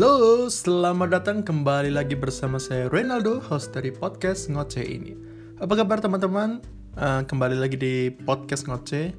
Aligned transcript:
Halo, 0.00 0.48
selamat 0.48 1.12
datang 1.12 1.44
kembali 1.44 1.92
lagi 1.92 2.16
bersama 2.16 2.56
saya 2.56 2.88
Renaldo, 2.88 3.36
host 3.36 3.76
dari 3.76 3.92
podcast 3.92 4.48
Ngoceh 4.48 4.80
ini. 4.80 5.12
Apa 5.60 5.76
kabar 5.76 6.00
teman-teman? 6.00 6.64
Uh, 6.96 7.20
kembali 7.28 7.60
lagi 7.60 7.76
di 7.76 8.08
podcast 8.08 8.64
Ngoceh 8.64 9.12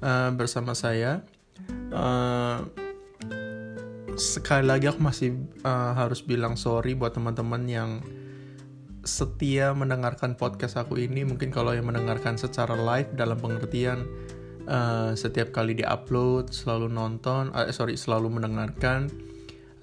uh, 0.00 0.32
bersama 0.32 0.72
saya. 0.72 1.20
Uh, 1.92 2.64
sekali 4.16 4.64
lagi 4.64 4.88
aku 4.88 5.04
masih 5.04 5.44
uh, 5.60 5.92
harus 5.92 6.24
bilang 6.24 6.56
sorry 6.56 6.96
buat 6.96 7.12
teman-teman 7.12 7.68
yang 7.68 8.00
setia 9.04 9.76
mendengarkan 9.76 10.40
podcast 10.40 10.80
aku 10.80 11.04
ini. 11.04 11.28
Mungkin 11.28 11.52
kalau 11.52 11.76
yang 11.76 11.84
mendengarkan 11.84 12.40
secara 12.40 12.72
live 12.72 13.12
dalam 13.12 13.36
pengertian 13.36 14.08
uh, 14.72 15.12
setiap 15.12 15.52
kali 15.52 15.76
diupload 15.76 16.48
selalu 16.48 16.88
nonton, 16.88 17.52
uh, 17.52 17.68
sorry 17.76 18.00
selalu 18.00 18.40
mendengarkan 18.40 19.33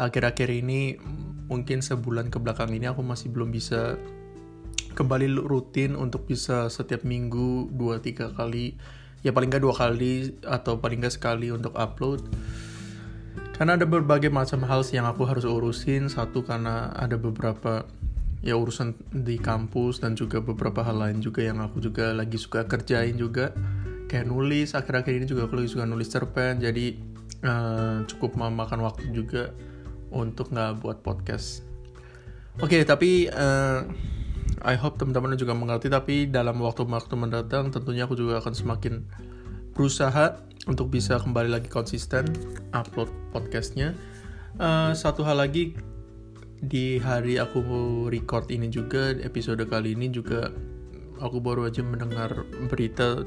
akhir-akhir 0.01 0.49
ini 0.49 0.97
mungkin 1.45 1.85
sebulan 1.85 2.33
ke 2.33 2.41
belakang 2.41 2.73
ini 2.73 2.89
aku 2.89 3.05
masih 3.05 3.29
belum 3.29 3.53
bisa 3.53 4.01
kembali 4.97 5.37
rutin 5.45 5.93
untuk 5.93 6.25
bisa 6.25 6.67
setiap 6.73 7.05
minggu 7.05 7.69
dua 7.69 8.01
tiga 8.01 8.33
kali 8.33 8.75
ya 9.21 9.29
paling 9.29 9.53
nggak 9.53 9.63
dua 9.63 9.75
kali 9.77 10.33
atau 10.41 10.81
paling 10.81 11.01
nggak 11.01 11.15
sekali 11.15 11.53
untuk 11.53 11.73
upload. 11.77 12.25
Karena 13.55 13.77
ada 13.77 13.85
berbagai 13.85 14.33
macam 14.33 14.65
hal 14.65 14.81
yang 14.89 15.05
aku 15.05 15.21
harus 15.29 15.45
urusin. 15.45 16.09
Satu 16.09 16.41
karena 16.41 16.89
ada 16.97 17.13
beberapa 17.21 17.85
ya 18.41 18.57
urusan 18.57 18.97
di 19.13 19.37
kampus 19.37 20.01
dan 20.01 20.17
juga 20.17 20.41
beberapa 20.41 20.81
hal 20.81 20.97
lain 20.97 21.21
juga 21.21 21.45
yang 21.45 21.61
aku 21.61 21.77
juga 21.77 22.09
lagi 22.09 22.41
suka 22.41 22.65
kerjain 22.65 23.13
juga. 23.21 23.53
Kayak 24.09 24.33
nulis 24.33 24.73
akhir-akhir 24.73 25.13
ini 25.13 25.25
juga 25.29 25.45
aku 25.45 25.61
lagi 25.61 25.69
suka 25.69 25.85
nulis 25.85 26.09
cerpen. 26.09 26.57
Jadi 26.57 26.97
uh, 27.45 28.01
cukup 28.09 28.33
memakan 28.33 28.81
waktu 28.81 29.13
juga 29.13 29.53
untuk 30.11 30.51
nggak 30.51 30.83
buat 30.83 31.01
podcast. 31.01 31.63
Oke, 32.59 32.77
okay, 32.77 32.81
tapi 32.83 33.31
uh, 33.31 33.87
I 34.61 34.75
hope 34.77 34.99
teman-teman 34.99 35.39
juga 35.39 35.55
mengerti. 35.55 35.87
Tapi 35.87 36.27
dalam 36.27 36.59
waktu-waktu 36.59 37.15
mendatang, 37.17 37.71
tentunya 37.71 38.05
aku 38.05 38.19
juga 38.19 38.43
akan 38.43 38.53
semakin 38.53 39.07
berusaha 39.71 40.37
untuk 40.67 40.91
bisa 40.93 41.17
kembali 41.17 41.49
lagi 41.49 41.71
konsisten 41.71 42.27
upload 42.75 43.09
podcastnya. 43.31 43.95
Uh, 44.59 44.91
satu 44.91 45.23
hal 45.23 45.39
lagi 45.39 45.73
di 46.61 47.01
hari 47.01 47.41
aku 47.41 47.63
record 48.13 48.53
ini 48.53 48.69
juga 48.69 49.17
episode 49.25 49.65
kali 49.65 49.97
ini 49.97 50.13
juga 50.13 50.53
aku 51.17 51.41
baru 51.41 51.65
aja 51.65 51.81
mendengar 51.81 52.45
berita 52.69 53.25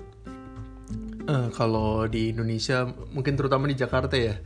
uh, 1.26 1.48
kalau 1.50 2.06
di 2.06 2.30
Indonesia 2.30 2.86
mungkin 3.10 3.34
terutama 3.34 3.66
di 3.66 3.74
Jakarta 3.74 4.14
ya 4.14 4.38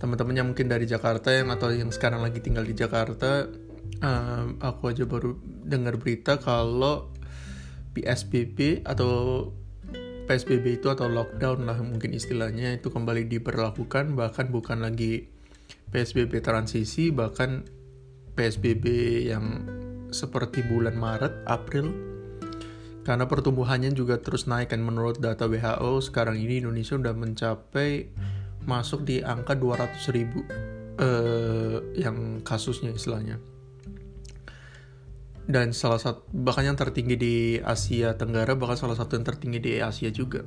teman-temannya 0.00 0.50
mungkin 0.50 0.66
dari 0.66 0.88
Jakarta 0.88 1.30
yang 1.30 1.52
atau 1.52 1.70
yang 1.70 1.92
sekarang 1.92 2.24
lagi 2.24 2.40
tinggal 2.40 2.64
di 2.64 2.72
Jakarta 2.72 3.46
um, 4.00 4.56
aku 4.58 4.90
aja 4.90 5.04
baru 5.04 5.36
dengar 5.44 6.00
berita 6.00 6.40
kalau 6.40 7.12
PSBB 7.92 8.82
atau 8.88 9.52
PSBB 10.24 10.80
itu 10.80 10.88
atau 10.88 11.10
lockdown 11.10 11.68
lah 11.68 11.76
mungkin 11.84 12.16
istilahnya 12.16 12.80
itu 12.80 12.88
kembali 12.88 13.28
diberlakukan 13.28 14.16
bahkan 14.16 14.48
bukan 14.48 14.80
lagi 14.80 15.28
PSBB 15.90 16.40
transisi 16.40 17.10
bahkan 17.10 17.66
PSBB 18.38 18.86
yang 19.28 19.44
seperti 20.14 20.64
bulan 20.66 20.98
Maret, 20.98 21.46
April. 21.46 21.92
Karena 23.00 23.24
pertumbuhannya 23.24 23.90
juga 23.96 24.20
terus 24.20 24.44
naik 24.44 24.70
kan 24.76 24.84
menurut 24.84 25.18
data 25.18 25.48
WHO 25.48 26.04
sekarang 26.04 26.36
ini 26.36 26.60
Indonesia 26.60 27.00
udah 27.00 27.14
mencapai 27.16 28.12
masuk 28.68 29.04
di 29.08 29.24
angka 29.24 29.56
200 29.56 30.16
ribu 30.16 30.44
uh, 31.00 31.78
yang 31.96 32.44
kasusnya 32.44 32.92
istilahnya. 32.92 33.40
Dan 35.50 35.74
salah 35.74 35.98
satu 35.98 36.22
bahkan 36.30 36.62
yang 36.62 36.78
tertinggi 36.78 37.16
di 37.18 37.34
Asia 37.58 38.14
Tenggara 38.14 38.54
bahkan 38.54 38.78
salah 38.78 38.94
satu 38.94 39.18
yang 39.18 39.26
tertinggi 39.26 39.58
di 39.58 39.72
Asia 39.82 40.12
juga. 40.14 40.46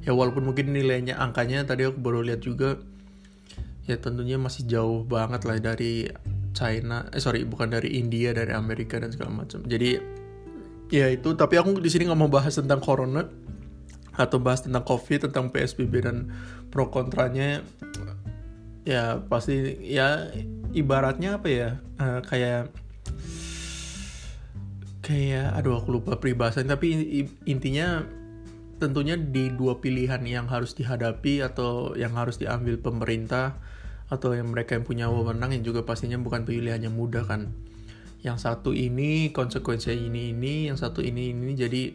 Ya 0.00 0.16
walaupun 0.16 0.48
mungkin 0.48 0.72
nilainya 0.72 1.20
angkanya 1.20 1.68
tadi 1.68 1.84
aku 1.84 2.00
baru 2.00 2.24
lihat 2.24 2.40
juga 2.40 2.80
ya 3.84 4.00
tentunya 4.00 4.40
masih 4.40 4.64
jauh 4.64 5.02
banget 5.04 5.44
lah 5.44 5.58
dari 5.60 6.08
China 6.56 7.04
eh 7.10 7.20
sorry 7.20 7.44
bukan 7.44 7.68
dari 7.74 8.00
India 8.00 8.32
dari 8.32 8.54
Amerika 8.56 8.96
dan 8.96 9.12
segala 9.12 9.44
macam. 9.44 9.60
Jadi 9.66 10.00
ya 10.88 11.06
itu 11.12 11.36
tapi 11.36 11.60
aku 11.60 11.76
di 11.78 11.90
sini 11.92 12.08
nggak 12.08 12.18
mau 12.18 12.32
bahas 12.32 12.56
tentang 12.56 12.80
corona 12.80 13.28
atau 14.20 14.36
bahas 14.36 14.60
tentang 14.60 14.84
COVID, 14.84 15.32
tentang 15.32 15.48
PSBB 15.48 16.04
dan 16.04 16.28
pro 16.68 16.92
kontranya 16.92 17.64
ya 18.84 19.20
pasti 19.28 19.76
ya 19.80 20.32
ibaratnya 20.72 21.36
apa 21.40 21.48
ya 21.48 21.68
uh, 22.00 22.20
kayak 22.24 22.72
kayak 25.04 25.52
aduh 25.56 25.80
aku 25.80 26.00
lupa 26.00 26.16
peribahasan 26.16 26.70
tapi 26.70 26.96
intinya 27.44 28.04
tentunya 28.80 29.20
di 29.20 29.52
dua 29.52 29.76
pilihan 29.78 30.24
yang 30.24 30.48
harus 30.48 30.72
dihadapi 30.72 31.44
atau 31.44 31.92
yang 31.94 32.16
harus 32.16 32.40
diambil 32.40 32.80
pemerintah 32.80 33.60
atau 34.08 34.34
yang 34.34 34.50
mereka 34.50 34.74
yang 34.74 34.88
punya 34.88 35.06
wewenang 35.12 35.54
yang 35.54 35.62
juga 35.62 35.84
pastinya 35.84 36.18
bukan 36.18 36.42
pilihan 36.42 36.80
yang 36.82 36.96
mudah 36.96 37.22
kan. 37.28 37.52
Yang 38.24 38.48
satu 38.48 38.72
ini 38.72 39.30
konsekuensinya 39.30 39.94
ini 39.96 40.34
ini 40.34 40.54
yang 40.72 40.76
satu 40.80 41.04
ini 41.04 41.30
ini 41.30 41.52
jadi 41.54 41.94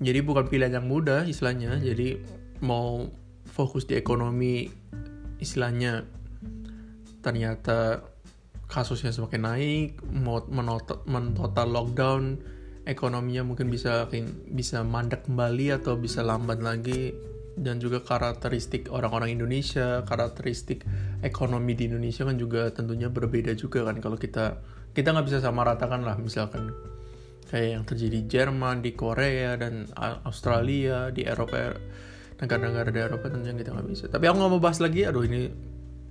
jadi 0.00 0.24
bukan 0.24 0.48
pilihan 0.48 0.80
yang 0.80 0.88
mudah 0.88 1.28
istilahnya. 1.28 1.76
Jadi 1.76 2.16
mau 2.64 3.04
fokus 3.44 3.84
di 3.84 4.00
ekonomi 4.00 4.64
istilahnya 5.40 6.08
ternyata 7.20 8.00
kasusnya 8.64 9.12
semakin 9.12 9.42
naik 9.44 9.90
mau 10.08 10.40
mentotal 11.04 11.68
lockdown 11.68 12.40
ekonominya 12.88 13.44
mungkin 13.44 13.68
bisa 13.68 14.08
bisa 14.48 14.80
mandek 14.80 15.28
kembali 15.28 15.76
atau 15.76 16.00
bisa 16.00 16.24
lambat 16.24 16.64
lagi. 16.64 17.12
Dan 17.60 17.76
juga 17.76 18.00
karakteristik 18.00 18.88
orang-orang 18.88 19.36
Indonesia 19.36 20.00
karakteristik 20.08 20.80
ekonomi 21.20 21.76
di 21.76 21.92
Indonesia 21.92 22.24
kan 22.24 22.40
juga 22.40 22.72
tentunya 22.72 23.12
berbeda 23.12 23.52
juga 23.52 23.84
kan 23.84 24.00
kalau 24.00 24.16
kita 24.16 24.64
kita 24.96 25.12
nggak 25.12 25.28
bisa 25.28 25.44
sama 25.44 25.68
ratakan 25.68 26.00
lah 26.00 26.16
misalkan 26.16 26.72
kayak 27.50 27.68
yang 27.74 27.84
terjadi 27.84 28.14
di 28.14 28.22
Jerman, 28.30 28.78
di 28.78 28.94
Korea 28.94 29.58
dan 29.58 29.90
Australia, 30.22 31.10
di 31.10 31.26
Eropa 31.26 31.74
negara-negara 32.40 32.88
di 32.88 33.00
Eropa 33.02 33.26
tentunya 33.28 33.52
kita 33.58 33.74
nggak 33.74 33.88
bisa. 33.90 34.04
Tapi 34.06 34.24
aku 34.30 34.36
nggak 34.38 34.52
mau 34.54 34.62
bahas 34.62 34.78
lagi, 34.80 35.04
aduh 35.04 35.26
ini 35.26 35.50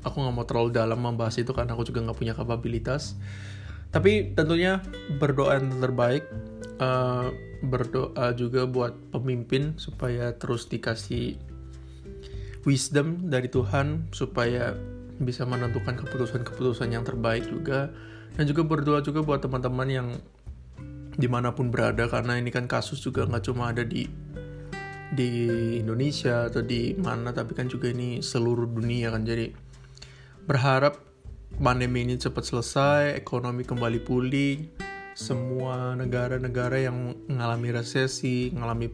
aku 0.04 0.16
nggak 0.20 0.36
mau 0.36 0.46
terlalu 0.46 0.70
dalam 0.76 1.00
membahas 1.02 1.40
itu 1.42 1.56
karena 1.56 1.74
aku 1.74 1.88
juga 1.88 2.06
nggak 2.06 2.18
punya 2.20 2.34
kapabilitas. 2.36 3.18
Tapi 3.90 4.38
tentunya 4.38 4.86
berdoa 5.18 5.58
yang 5.58 5.74
terbaik, 5.82 6.28
uh, 6.78 7.34
berdoa 7.66 8.38
juga 8.38 8.70
buat 8.70 8.94
pemimpin 9.10 9.80
supaya 9.82 10.38
terus 10.38 10.70
dikasih 10.70 11.42
wisdom 12.68 13.32
dari 13.32 13.50
Tuhan 13.50 14.12
supaya 14.14 14.78
bisa 15.20 15.44
menentukan 15.44 16.00
keputusan-keputusan 16.00 16.94
yang 16.94 17.04
terbaik 17.04 17.44
juga 17.50 17.92
dan 18.38 18.48
juga 18.48 18.64
berdoa 18.64 19.04
juga 19.04 19.26
buat 19.26 19.44
teman-teman 19.44 19.88
yang 19.90 20.08
di 21.20 21.28
mana 21.28 21.52
pun 21.52 21.68
berada 21.68 22.08
karena 22.08 22.40
ini 22.40 22.48
kan 22.48 22.64
kasus 22.64 23.04
juga 23.04 23.28
nggak 23.28 23.44
cuma 23.44 23.76
ada 23.76 23.84
di 23.84 24.08
di 25.12 25.30
Indonesia 25.84 26.48
atau 26.48 26.64
di 26.64 26.96
mana 26.96 27.36
tapi 27.36 27.52
kan 27.52 27.68
juga 27.68 27.92
ini 27.92 28.24
seluruh 28.24 28.72
dunia 28.72 29.12
kan. 29.12 29.28
Jadi 29.28 29.52
berharap 30.48 30.96
pandemi 31.60 32.08
ini 32.08 32.16
cepat 32.16 32.48
selesai 32.48 33.20
ekonomi 33.20 33.68
kembali 33.68 34.00
pulih 34.00 34.72
semua 35.12 36.00
negara-negara 36.00 36.80
yang 36.80 37.20
mengalami 37.28 37.76
resesi 37.76 38.48
mengalami 38.56 38.88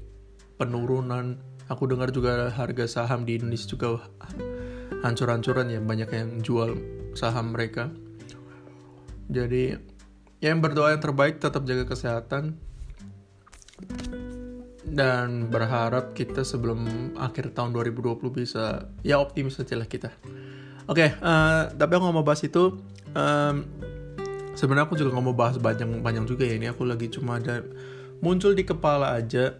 penurunan. 0.58 1.38
Aku 1.70 1.86
dengar 1.86 2.10
juga 2.10 2.50
harga 2.50 2.86
saham 2.90 3.26
di 3.26 3.38
Indonesia 3.38 3.70
juga 3.70 4.02
hancur-hancuran 5.06 5.70
ya 5.70 5.82
banyak 5.82 6.10
yang 6.10 6.30
jual 6.42 6.74
saham 7.14 7.54
mereka. 7.54 7.94
Jadi 9.30 9.95
yang 10.44 10.60
berdoa 10.60 10.96
yang 10.96 11.04
terbaik 11.04 11.40
tetap 11.40 11.64
jaga 11.64 11.88
kesehatan. 11.88 12.58
Dan 14.86 15.52
berharap 15.52 16.16
kita 16.16 16.48
sebelum 16.48 17.12
akhir 17.20 17.52
tahun 17.52 17.76
2020 17.76 18.16
bisa 18.32 18.88
ya 19.04 19.20
optimis 19.20 19.60
aja 19.60 19.76
lah 19.76 19.90
kita. 19.90 20.14
Oke 20.86 21.10
okay, 21.10 21.10
uh, 21.20 21.26
eh, 21.26 21.62
tapi 21.76 21.98
aku 21.98 22.04
nggak 22.08 22.16
mau 22.16 22.28
bahas 22.28 22.46
itu. 22.46 22.80
Um, 23.16 23.66
sebenarnya 24.56 24.88
aku 24.88 24.96
juga 24.96 25.18
nggak 25.18 25.26
mau 25.26 25.36
bahas 25.36 25.60
panjang 25.60 26.00
panjang 26.00 26.24
juga 26.30 26.48
ya. 26.48 26.56
Ini 26.56 26.72
aku 26.72 26.88
lagi 26.88 27.12
cuma 27.12 27.42
ada 27.42 27.66
muncul 28.24 28.56
di 28.56 28.64
kepala 28.64 29.18
aja 29.18 29.60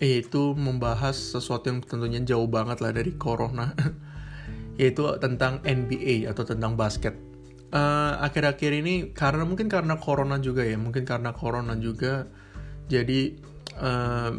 yaitu 0.00 0.56
membahas 0.56 1.12
sesuatu 1.12 1.68
yang 1.68 1.84
tentunya 1.84 2.24
jauh 2.24 2.48
banget 2.48 2.80
lah 2.80 2.96
dari 2.96 3.12
corona. 3.20 3.76
Yaitu 4.80 5.04
tentang 5.20 5.60
NBA 5.60 6.24
atau 6.24 6.40
tentang 6.40 6.72
basket 6.72 7.12
Eh, 7.70 8.12
akhir-akhir 8.26 8.74
uh, 8.74 8.80
ini 8.82 8.94
karena 9.14 9.46
mungkin 9.46 9.70
karena 9.70 9.94
corona 9.94 10.42
juga 10.42 10.66
ya 10.66 10.74
mungkin 10.74 11.06
karena 11.06 11.30
corona 11.30 11.78
juga 11.78 12.26
jadi 12.90 13.38
uh, 13.78 14.34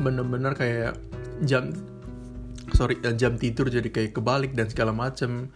bener-bener 0.00 0.56
kayak 0.56 0.96
jam 1.44 1.68
sorry 2.72 2.96
eh, 3.04 3.12
jam 3.12 3.36
tidur 3.36 3.68
jadi 3.68 3.84
kayak 3.92 4.16
kebalik 4.16 4.56
dan 4.56 4.72
segala 4.72 4.96
macem. 4.96 5.52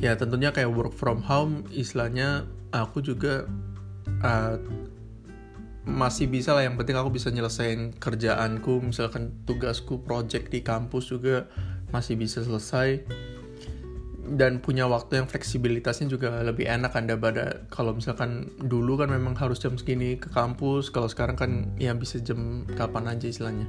Ya 0.00 0.16
tentunya 0.16 0.56
kayak 0.56 0.72
work 0.72 0.96
from 0.96 1.20
home 1.20 1.68
istilahnya 1.68 2.48
aku 2.72 3.04
juga 3.04 3.44
uh, 4.24 4.56
masih 5.84 6.32
bisa 6.32 6.56
lah 6.56 6.64
yang 6.64 6.80
penting 6.80 6.96
aku 6.96 7.12
bisa 7.12 7.28
nyelesain 7.28 7.92
kerjaanku 8.00 8.80
misalkan 8.80 9.36
tugasku 9.44 10.00
project 10.00 10.48
di 10.48 10.64
kampus 10.64 11.12
juga 11.12 11.44
masih 11.92 12.16
bisa 12.16 12.40
selesai 12.40 13.04
dan 14.22 14.62
punya 14.62 14.86
waktu 14.86 15.18
yang 15.18 15.26
fleksibilitasnya 15.26 16.06
juga 16.06 16.46
lebih 16.46 16.70
enak 16.70 16.94
anda 16.94 17.18
pada 17.18 17.66
kalau 17.74 17.90
misalkan 17.98 18.54
dulu 18.62 18.94
kan 19.02 19.10
memang 19.10 19.34
harus 19.34 19.58
jam 19.58 19.74
segini 19.74 20.14
ke 20.14 20.30
kampus 20.30 20.94
kalau 20.94 21.10
sekarang 21.10 21.34
kan 21.34 21.50
ya 21.74 21.90
bisa 21.92 22.22
jam 22.22 22.62
kapan 22.78 23.10
aja 23.10 23.26
istilahnya. 23.26 23.66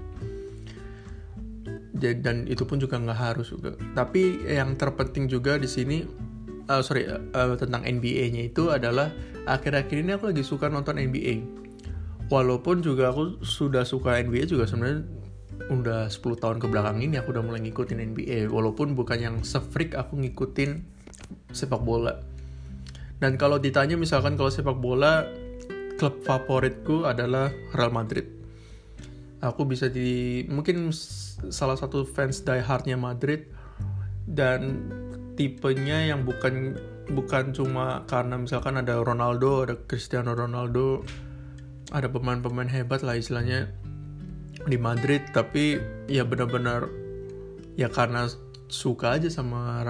Dan 2.03 2.49
itu 2.51 2.67
pun 2.67 2.83
juga 2.83 2.99
nggak 2.99 3.19
harus 3.19 3.49
juga. 3.49 3.73
Tapi 3.95 4.43
yang 4.45 4.75
terpenting 4.75 5.25
juga 5.31 5.55
di 5.55 5.69
sini 5.71 6.03
uh, 6.67 6.81
sorry 6.83 7.07
uh, 7.09 7.55
tentang 7.57 7.81
NBA-nya 7.83 8.51
itu 8.51 8.69
adalah 8.69 9.09
akhir-akhir 9.47 9.97
ini 10.03 10.11
aku 10.15 10.31
lagi 10.31 10.43
suka 10.43 10.67
nonton 10.71 10.99
NBA 10.99 11.63
walaupun 12.31 12.79
juga 12.79 13.11
aku 13.11 13.43
sudah 13.43 13.83
suka 13.83 14.19
NBA 14.23 14.47
juga 14.47 14.65
sebenarnya 14.69 15.03
udah 15.81 16.11
10 16.11 16.21
tahun 16.37 16.57
ke 16.61 16.67
belakang 16.69 17.01
ini 17.01 17.17
aku 17.17 17.33
udah 17.33 17.41
mulai 17.41 17.63
ngikutin 17.65 17.99
NBA 18.13 18.51
walaupun 18.53 18.93
bukan 18.93 19.17
yang 19.17 19.35
sefreak 19.41 19.97
aku 19.97 20.19
ngikutin 20.21 20.83
sepak 21.49 21.81
bola. 21.81 22.21
Dan 23.17 23.39
kalau 23.39 23.57
ditanya 23.57 23.95
misalkan 23.95 24.35
kalau 24.35 24.51
sepak 24.51 24.77
bola 24.77 25.25
klub 25.97 26.21
favoritku 26.21 27.07
adalah 27.07 27.49
Real 27.71 27.93
Madrid. 27.93 28.27
Aku 29.39 29.63
bisa 29.63 29.87
di 29.87 30.43
mungkin 30.47 30.91
salah 31.47 31.79
satu 31.79 32.03
fans 32.03 32.43
die 32.43 32.59
hardnya 32.59 32.99
Madrid. 32.99 33.47
Dan 34.23 34.91
tipenya 35.35 36.13
yang 36.13 36.23
bukan 36.23 36.77
bukan 37.11 37.51
cuma 37.51 38.07
karena 38.07 38.39
misalkan 38.39 38.79
ada 38.79 39.01
Ronaldo 39.03 39.67
ada 39.67 39.75
Cristiano 39.75 40.31
Ronaldo 40.31 41.03
ada 41.91 42.07
pemain-pemain 42.07 42.71
hebat 42.71 43.03
lah 43.03 43.19
istilahnya 43.19 43.67
di 44.63 44.77
Madrid 44.79 45.27
tapi 45.31 45.79
ya 46.07 46.23
benar-benar 46.23 46.87
ya 47.75 47.89
karena 47.91 48.29
suka 48.71 49.19
aja 49.19 49.29
sama 49.29 49.83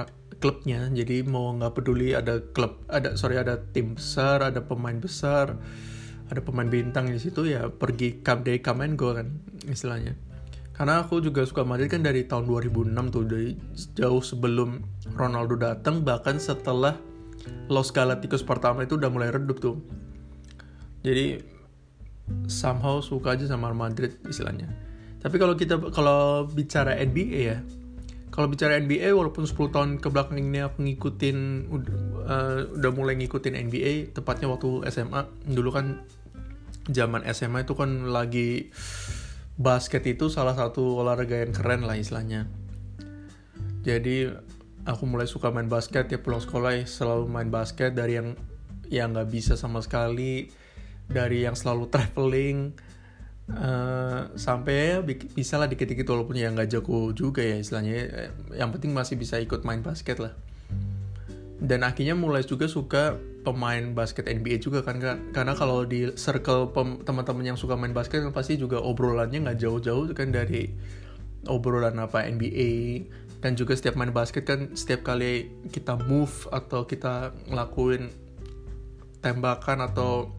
klubnya. 0.43 0.91
Jadi 0.91 1.23
mau 1.23 1.55
nggak 1.55 1.73
peduli 1.79 2.11
ada 2.11 2.43
klub 2.51 2.83
ada 2.91 3.15
sorry 3.15 3.39
ada 3.39 3.59
tim 3.71 3.95
besar 3.95 4.43
ada 4.43 4.59
pemain 4.59 4.99
besar 4.99 5.55
ada 6.27 6.41
pemain 6.43 6.67
bintang 6.67 7.07
di 7.07 7.19
situ 7.21 7.47
ya 7.47 7.69
pergi 7.71 8.19
come 8.25 8.41
day 8.43 8.57
come 8.59 8.83
and 8.83 8.99
go 8.99 9.15
kan 9.15 9.39
istilahnya. 9.69 10.17
Karena 10.73 11.05
aku 11.05 11.21
juga 11.21 11.45
suka 11.45 11.61
Madrid 11.61 11.93
kan 11.93 12.01
dari 12.01 12.25
tahun 12.25 12.49
2006 12.49 13.13
tuh 13.13 13.23
dari 13.29 13.53
jauh 13.93 14.23
sebelum 14.25 14.81
Ronaldo 15.13 15.53
datang 15.53 16.01
bahkan 16.01 16.41
setelah 16.41 16.97
Los 17.69 17.93
Galacticos 17.93 18.41
pertama 18.41 18.81
itu 18.81 18.97
udah 18.97 19.13
mulai 19.13 19.29
redup 19.29 19.61
tuh. 19.61 19.77
Jadi 21.05 21.52
somehow 22.47 23.03
suka 23.03 23.35
aja 23.35 23.45
sama 23.47 23.71
Madrid 23.75 24.15
istilahnya. 24.27 24.71
Tapi 25.23 25.35
kalau 25.39 25.55
kita 25.55 25.79
kalau 25.91 26.47
bicara 26.51 26.99
NBA 26.99 27.39
ya, 27.39 27.57
kalau 28.33 28.49
bicara 28.49 28.75
NBA 28.81 29.13
walaupun 29.13 29.45
10 29.45 29.69
tahun 29.69 29.89
ke 30.01 30.07
belakang 30.09 30.41
ini 30.41 30.65
aku 30.65 30.83
ngikutin 30.83 31.37
uh, 32.27 32.75
udah 32.75 32.91
mulai 32.91 33.13
ngikutin 33.21 33.55
NBA 33.69 34.17
tepatnya 34.17 34.49
waktu 34.49 34.83
SMA 34.89 35.29
dulu 35.47 35.69
kan 35.69 36.01
zaman 36.89 37.23
SMA 37.31 37.63
itu 37.63 37.77
kan 37.77 38.11
lagi 38.11 38.73
basket 39.55 40.03
itu 40.09 40.27
salah 40.33 40.57
satu 40.57 40.99
olahraga 40.99 41.45
yang 41.45 41.53
keren 41.53 41.85
lah 41.85 41.95
istilahnya. 41.95 42.49
Jadi 43.85 44.27
aku 44.83 45.03
mulai 45.07 45.29
suka 45.29 45.53
main 45.53 45.69
basket 45.71 46.11
ya 46.11 46.19
pulang 46.19 46.43
sekolah 46.43 46.83
ya 46.83 46.83
selalu 46.83 47.29
main 47.29 47.47
basket 47.47 47.95
dari 47.95 48.19
yang 48.19 48.35
yang 48.91 49.15
nggak 49.15 49.29
bisa 49.31 49.53
sama 49.55 49.79
sekali 49.79 50.62
dari 51.09 51.43
yang 51.43 51.55
selalu 51.55 51.89
traveling 51.91 52.73
uh, 53.51 54.31
sampai 54.35 54.73
ya 54.95 54.97
bisa 55.07 55.59
lah 55.59 55.67
dikit-dikit 55.67 56.07
walaupun 56.07 56.39
ya 56.39 56.51
nggak 56.51 56.69
jago 56.71 57.11
juga 57.11 57.43
ya 57.43 57.59
istilahnya. 57.59 58.29
Yang 58.55 58.69
penting 58.79 58.91
masih 58.95 59.15
bisa 59.19 59.39
ikut 59.39 59.63
main 59.67 59.83
basket 59.83 60.19
lah. 60.19 60.33
Dan 61.63 61.87
akhirnya 61.87 62.15
mulai 62.15 62.43
juga 62.43 62.67
suka 62.67 63.15
pemain 63.43 63.91
basket 63.91 64.27
NBA 64.27 64.63
juga 64.63 64.83
kan 64.83 64.99
karena 65.35 65.53
kalau 65.55 65.83
di 65.83 66.11
circle 66.15 66.71
teman-teman 67.03 67.55
yang 67.55 67.59
suka 67.59 67.75
main 67.75 67.91
basket 67.91 68.23
kan 68.23 68.31
pasti 68.31 68.55
juga 68.55 68.79
obrolannya 68.79 69.43
nggak 69.43 69.59
jauh-jauh 69.59 70.11
kan 70.15 70.31
dari 70.31 70.71
obrolan 71.51 71.99
apa 71.99 72.23
NBA 72.23 73.03
dan 73.43 73.59
juga 73.59 73.75
setiap 73.75 73.99
main 73.99 74.15
basket 74.15 74.47
kan 74.47 74.71
setiap 74.71 75.03
kali 75.03 75.51
kita 75.67 75.99
move 76.07 76.47
atau 76.55 76.87
kita 76.87 77.35
ngelakuin 77.51 78.07
tembakan 79.19 79.83
atau 79.83 80.31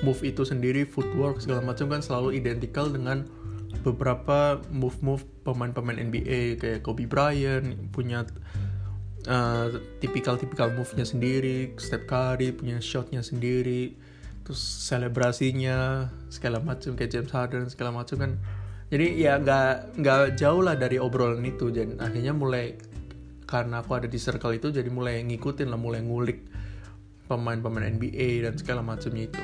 move 0.00 0.20
itu 0.24 0.42
sendiri 0.46 0.88
footwork 0.88 1.42
segala 1.42 1.60
macam 1.64 1.90
kan 1.92 2.00
selalu 2.00 2.38
identikal 2.38 2.88
dengan 2.88 3.28
beberapa 3.80 4.60
move-move 4.68 5.24
pemain-pemain 5.46 5.96
NBA 5.96 6.60
kayak 6.60 6.80
Kobe 6.84 7.06
Bryant 7.06 7.90
punya 7.94 8.26
uh, 9.30 9.68
tipikal-tipikal 10.02 10.72
move-nya 10.74 11.06
sendiri, 11.06 11.72
Steph 11.80 12.04
Curry 12.10 12.52
punya 12.52 12.82
shot-nya 12.82 13.24
sendiri, 13.24 13.96
terus 14.44 14.60
selebrasinya 14.60 16.10
segala 16.28 16.60
macam 16.60 16.98
kayak 16.98 17.10
James 17.10 17.32
Harden 17.32 17.70
segala 17.72 17.94
macam 17.94 18.16
kan. 18.20 18.32
Jadi 18.90 19.22
ya 19.22 19.38
nggak 19.38 20.02
nggak 20.02 20.20
jauh 20.34 20.62
lah 20.66 20.74
dari 20.74 20.98
obrolan 20.98 21.46
itu. 21.46 21.70
Dan 21.70 22.02
akhirnya 22.02 22.34
mulai 22.34 22.74
karena 23.46 23.82
aku 23.82 23.98
ada 23.98 24.06
di 24.10 24.18
circle 24.18 24.54
itu 24.54 24.70
jadi 24.70 24.86
mulai 24.90 25.22
ngikutin 25.26 25.70
lah 25.70 25.78
mulai 25.78 26.02
ngulik 26.02 26.46
pemain-pemain 27.26 27.86
NBA 27.98 28.46
dan 28.46 28.54
segala 28.58 28.82
macamnya 28.82 29.26
itu 29.26 29.42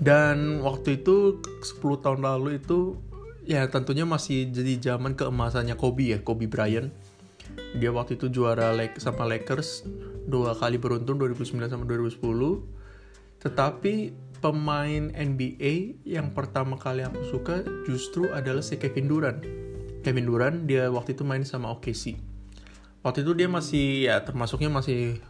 dan 0.00 0.64
waktu 0.64 1.04
itu 1.04 1.44
10 1.44 2.00
tahun 2.00 2.24
lalu 2.24 2.56
itu 2.56 2.96
ya 3.44 3.68
tentunya 3.68 4.08
masih 4.08 4.48
jadi 4.48 4.96
zaman 4.96 5.12
keemasannya 5.12 5.76
Kobe 5.76 6.16
ya 6.16 6.24
Kobe 6.24 6.48
Bryant. 6.48 6.88
Dia 7.76 7.92
waktu 7.92 8.16
itu 8.16 8.32
juara 8.32 8.72
like 8.72 8.96
sama 8.96 9.28
Lakers 9.28 9.84
dua 10.24 10.56
kali 10.56 10.80
beruntun 10.80 11.20
2009 11.20 11.68
sama 11.68 11.84
2010 11.84 12.22
tetapi 13.40 14.12
pemain 14.40 15.12
NBA 15.12 16.04
yang 16.08 16.32
pertama 16.32 16.76
kali 16.80 17.04
aku 17.04 17.20
suka 17.28 17.64
justru 17.84 18.32
adalah 18.32 18.64
si 18.64 18.80
Kevin 18.80 19.10
Durant. 19.10 19.40
Kevin 20.00 20.24
Durant 20.24 20.64
dia 20.64 20.88
waktu 20.88 21.12
itu 21.12 21.26
main 21.28 21.44
sama 21.44 21.68
OKC 21.76 22.16
waktu 23.04 23.20
itu 23.20 23.32
dia 23.36 23.48
masih 23.50 24.08
ya 24.08 24.22
termasuknya 24.24 24.72
masih 24.72 25.20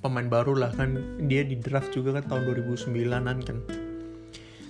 pemain 0.00 0.30
baru 0.30 0.54
lah 0.56 0.72
kan. 0.72 0.96
Dia 1.26 1.44
di 1.44 1.58
draft 1.58 1.92
juga 1.92 2.16
kan 2.16 2.24
tahun 2.30 2.42
2009an 2.64 3.38
kan 3.44 3.58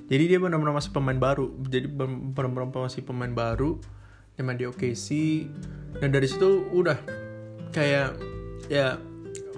jadi 0.08 0.24
dia 0.24 0.38
benar-benar 0.40 0.72
masih 0.72 0.90
pemain 0.90 1.20
baru. 1.20 1.52
Jadi 1.68 1.86
benar-benar 1.92 2.72
masih 2.72 3.04
pemain 3.04 3.30
baru 3.30 3.76
dia 4.38 4.46
main 4.46 4.54
di 4.54 4.70
OKC 4.70 5.08
dan 5.98 6.14
dari 6.14 6.30
situ 6.30 6.62
udah 6.70 6.94
kayak 7.74 8.14
ya 8.70 9.02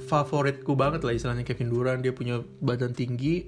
favoritku 0.09 0.73
banget 0.73 1.05
lah 1.05 1.15
istilahnya 1.15 1.47
Kevin 1.47 1.71
Durant. 1.71 2.01
Dia 2.03 2.11
punya 2.17 2.43
badan 2.59 2.97
tinggi 2.97 3.47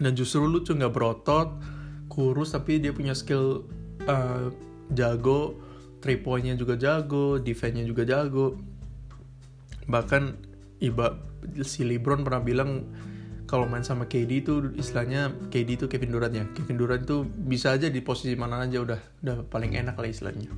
dan 0.00 0.16
justru 0.16 0.46
lucu 0.46 0.72
nggak 0.72 0.94
berotot 0.94 1.58
kurus 2.06 2.54
tapi 2.54 2.78
dia 2.80 2.96
punya 2.96 3.12
skill 3.12 3.68
uh, 4.08 4.48
jago. 4.94 5.58
Three 6.00 6.22
pointnya 6.22 6.54
juga 6.54 6.78
jago 6.78 7.42
defense-nya 7.42 7.82
juga 7.82 8.06
jago. 8.06 8.56
Bahkan 9.90 10.22
iba 10.80 11.18
si 11.66 11.82
LeBron 11.82 12.22
pernah 12.22 12.40
bilang 12.40 12.86
kalau 13.46 13.70
main 13.70 13.86
sama 13.86 14.10
KD 14.10 14.42
itu 14.42 14.54
istilahnya 14.74 15.30
KD 15.54 15.68
itu 15.78 15.86
Kevin 15.86 16.10
Durant 16.10 16.34
ya. 16.34 16.44
Kevin 16.52 16.76
Durant 16.76 17.02
itu 17.06 17.22
bisa 17.24 17.72
aja 17.72 17.86
di 17.86 18.02
posisi 18.02 18.34
mana 18.34 18.66
aja 18.66 18.82
udah 18.82 19.00
udah 19.22 19.36
paling 19.46 19.78
enak 19.78 19.94
lah 19.94 20.10
istilahnya. 20.10 20.50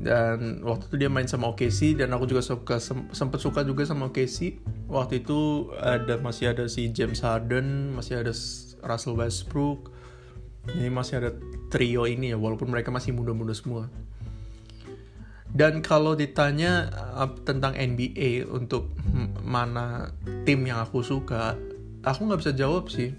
Dan 0.00 0.64
waktu 0.64 0.90
itu 0.90 0.96
dia 1.06 1.10
main 1.12 1.28
sama 1.28 1.52
OKC 1.52 1.94
dan 1.94 2.10
aku 2.16 2.24
juga 2.26 2.42
suka 2.42 2.80
sempet 3.12 3.38
suka 3.38 3.62
juga 3.62 3.84
sama 3.84 4.08
OKC 4.08 4.58
waktu 4.88 5.20
itu 5.22 5.70
ada 5.76 6.16
masih 6.18 6.56
ada 6.56 6.66
si 6.66 6.88
James 6.90 7.20
Harden 7.20 7.94
masih 7.94 8.26
ada 8.26 8.34
Russell 8.82 9.14
Westbrook. 9.14 9.94
Ini 10.72 10.92
masih 10.92 11.24
ada 11.24 11.30
trio 11.72 12.04
ini 12.04 12.34
ya 12.34 12.38
walaupun 12.40 12.68
mereka 12.68 12.92
masih 12.92 13.16
muda-muda 13.16 13.56
semua 13.56 13.88
dan 15.50 15.82
kalau 15.82 16.14
ditanya 16.14 16.90
uh, 16.94 17.26
tentang 17.42 17.74
NBA 17.74 18.46
untuk 18.46 18.94
mana 19.42 20.14
tim 20.46 20.62
yang 20.62 20.78
aku 20.78 21.02
suka, 21.02 21.58
aku 22.06 22.20
nggak 22.30 22.40
bisa 22.40 22.52
jawab 22.54 22.86
sih. 22.86 23.10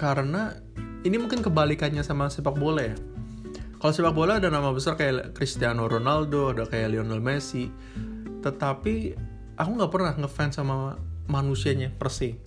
Karena 0.00 0.56
ini 1.04 1.20
mungkin 1.20 1.44
kebalikannya 1.44 2.00
sama 2.00 2.32
sepak 2.32 2.56
bola 2.56 2.88
ya. 2.88 2.96
Kalau 3.80 3.92
sepak 3.92 4.16
bola 4.16 4.40
ada 4.40 4.48
nama 4.48 4.72
besar 4.72 4.96
kayak 4.96 5.36
Cristiano 5.36 5.84
Ronaldo, 5.88 6.56
ada 6.56 6.64
kayak 6.64 6.96
Lionel 6.96 7.20
Messi. 7.20 7.68
Tetapi 8.40 8.94
aku 9.60 9.70
nggak 9.76 9.92
pernah 9.92 10.12
ngefans 10.16 10.56
sama 10.56 10.96
manusianya 11.28 11.92
per 11.92 12.08
se. 12.08 12.40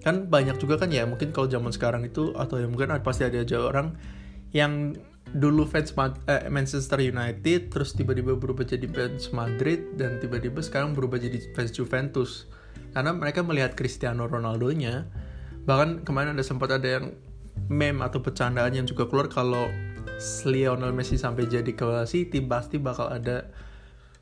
Kan 0.00 0.32
banyak 0.32 0.56
juga 0.56 0.80
kan 0.80 0.88
ya, 0.88 1.04
mungkin 1.04 1.36
kalau 1.36 1.52
zaman 1.52 1.68
sekarang 1.68 2.08
itu 2.08 2.32
atau 2.32 2.56
ya 2.56 2.64
mungkin 2.64 2.96
pasti 3.04 3.28
ada 3.28 3.44
aja 3.44 3.60
orang 3.60 3.92
yang 4.56 4.96
dulu 5.30 5.62
fans 5.62 5.94
eh, 6.26 6.50
Manchester 6.50 6.98
United 6.98 7.70
terus 7.70 7.94
tiba-tiba 7.94 8.34
berubah 8.34 8.66
jadi 8.66 8.82
fans 8.90 9.30
Madrid 9.30 9.94
dan 9.94 10.18
tiba-tiba 10.18 10.58
sekarang 10.58 10.92
berubah 10.92 11.22
jadi 11.22 11.38
fans 11.54 11.70
Juventus. 11.70 12.50
Karena 12.90 13.14
mereka 13.14 13.46
melihat 13.46 13.78
Cristiano 13.78 14.26
Ronaldo-nya 14.26 15.06
bahkan 15.68 16.02
kemarin 16.02 16.34
ada 16.34 16.42
sempat 16.42 16.72
ada 16.74 16.88
yang 16.88 17.06
meme 17.70 18.02
atau 18.02 18.18
bercandaan 18.18 18.72
yang 18.74 18.86
juga 18.88 19.06
keluar 19.06 19.30
kalau 19.30 19.70
Lionel 20.48 20.92
Messi 20.92 21.16
sampai 21.16 21.46
jadi 21.46 21.70
ke 21.72 21.84
City 22.04 22.42
pasti 22.44 22.76
bakal 22.76 23.08
ada 23.08 23.48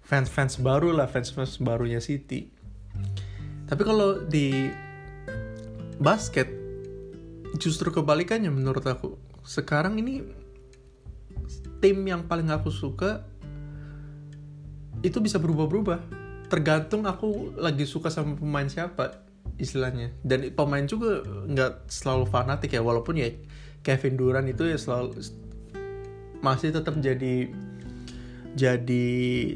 fans-fans 0.05 0.61
baru 0.61 0.95
lah 0.95 1.09
fans-fans 1.09 1.59
barunya 1.59 1.99
City. 1.99 2.52
Tapi 3.69 3.83
kalau 3.85 4.25
di 4.25 4.73
basket 5.99 6.49
justru 7.59 7.90
kebalikannya 7.90 8.49
menurut 8.49 8.85
aku. 8.87 9.19
Sekarang 9.43 9.99
ini 9.99 10.23
tim 11.78 12.02
yang 12.06 12.26
paling 12.26 12.50
aku 12.50 12.70
suka 12.70 13.26
itu 15.02 15.18
bisa 15.23 15.38
berubah-berubah. 15.38 15.99
Tergantung 16.49 17.04
aku 17.04 17.54
lagi 17.61 17.85
suka 17.85 18.08
sama 18.08 18.35
pemain 18.35 18.66
siapa 18.66 19.23
istilahnya. 19.61 20.14
Dan 20.25 20.50
pemain 20.54 20.82
juga 20.87 21.23
nggak 21.25 21.90
selalu 21.90 22.25
fanatik 22.26 22.75
ya 22.75 22.82
walaupun 22.82 23.20
ya 23.20 23.30
Kevin 23.82 24.18
Durant 24.18 24.49
itu 24.49 24.66
ya 24.66 24.78
selalu 24.78 25.23
masih 26.38 26.70
tetap 26.70 26.94
jadi 27.02 27.50
jadi 28.54 29.06